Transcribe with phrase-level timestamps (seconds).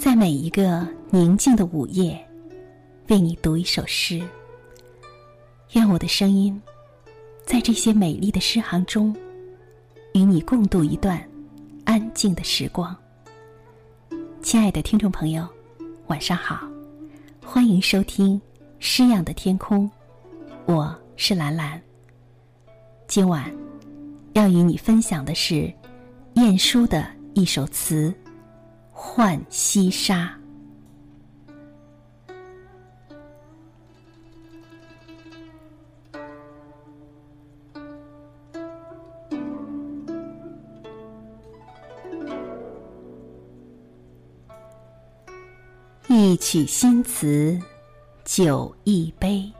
[0.00, 2.18] 在每一个宁静的午夜，
[3.08, 4.18] 为你读一首诗。
[5.72, 6.58] 愿我的声音，
[7.44, 9.14] 在这些美丽的诗行中，
[10.14, 11.22] 与你共度一段
[11.84, 12.96] 安静的时光。
[14.40, 15.46] 亲爱的听众朋友，
[16.06, 16.66] 晚上好，
[17.44, 18.40] 欢迎收听
[18.78, 19.84] 《诗样的天空》，
[20.64, 21.78] 我是兰兰。
[23.06, 23.54] 今晚
[24.32, 25.70] 要与你分享的是
[26.36, 28.10] 晏殊的一首词。
[29.02, 30.38] 浣溪沙，
[46.08, 47.58] 一曲新词
[48.24, 49.50] 酒一杯。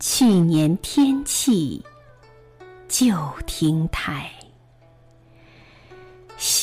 [0.00, 1.84] 去年天气
[2.88, 3.14] 旧
[3.46, 4.43] 亭台。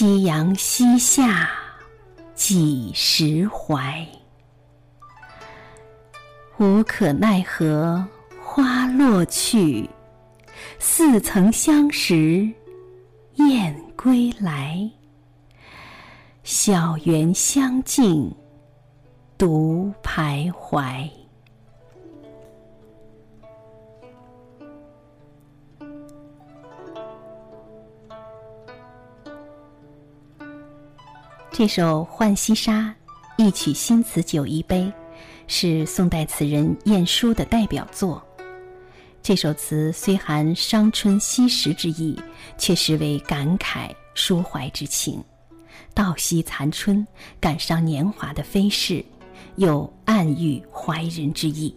[0.01, 1.47] 夕阳西下，
[2.33, 4.03] 几时怀？
[6.57, 8.03] 无可奈何
[8.43, 9.87] 花落去，
[10.79, 12.51] 似曾相识
[13.35, 14.89] 燕归来。
[16.41, 18.35] 小园香径
[19.37, 21.07] 独徘徊。
[31.53, 32.95] 这首《浣溪沙》，
[33.45, 34.89] 一曲新词酒一杯，
[35.47, 38.25] 是宋代词人晏殊的代表作。
[39.21, 42.17] 这首词虽含伤春惜时之意，
[42.57, 45.21] 却实为感慨抒怀之情，
[45.93, 47.05] 倒惜残春，
[47.41, 49.03] 感伤年华的飞逝，
[49.57, 51.75] 有暗喻怀人之意。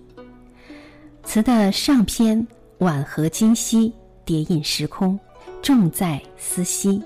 [1.25, 2.47] 词的上篇
[2.79, 3.93] 婉和今夕，
[4.25, 5.19] 叠印时空，
[5.61, 7.03] 重在思昔。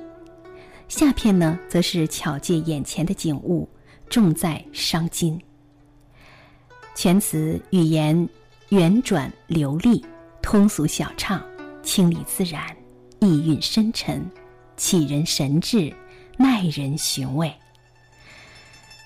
[0.88, 3.68] 下片呢，则是巧借眼前的景物，
[4.08, 5.38] 重在伤今。
[6.94, 8.28] 全词语言
[8.70, 10.04] 圆转流利，
[10.42, 11.40] 通俗小畅，
[11.82, 12.64] 清丽自然，
[13.20, 14.28] 意蕴深沉，
[14.76, 15.94] 启人神智，
[16.36, 17.52] 耐人寻味。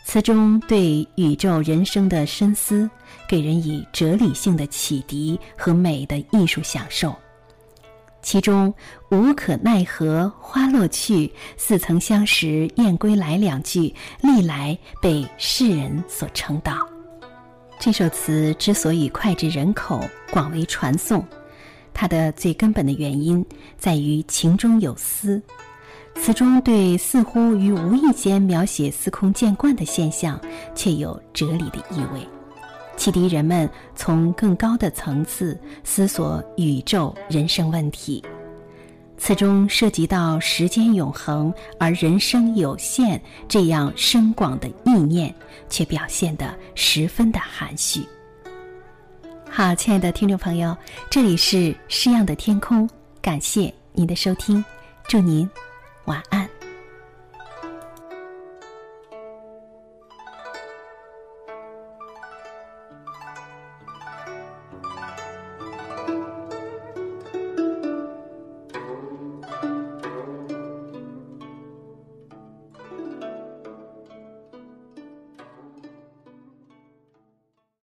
[0.04, 2.88] 词中对宇宙人生的深思，
[3.28, 7.14] 给人以哲理性的启迪和美的艺术享受。
[8.22, 8.72] 其中
[9.10, 16.74] “无可奈何花落去，似曾相识燕归来”两句，历来被世人所称道。
[17.80, 20.00] 这首词之所以脍炙人口、
[20.30, 21.26] 广为传颂，
[21.92, 23.44] 它的最根本的原因
[23.76, 25.42] 在于情中有思。
[26.14, 30.40] 词中对似乎于无意间描写司空见惯的现象，
[30.74, 32.24] 却有哲理的意味。
[32.96, 38.22] 启迪人们从更高的层次思索宇宙人生问题。
[39.18, 45.32] 此中涉及到时间永恒而人生有限这样深广的意念，
[45.68, 48.04] 却表现得十分的含蓄。
[49.48, 50.76] 好，亲爱的听众朋友，
[51.08, 52.88] 这里是诗样的天空，
[53.20, 54.64] 感谢您的收听，
[55.06, 55.48] 祝您
[56.06, 56.41] 晚安。